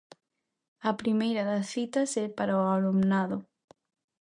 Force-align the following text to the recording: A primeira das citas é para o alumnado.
A 0.89 0.91
primeira 1.01 1.41
das 1.51 1.65
citas 1.73 2.09
é 2.23 2.25
para 2.37 2.59
o 2.61 2.65
alumnado. 2.75 3.37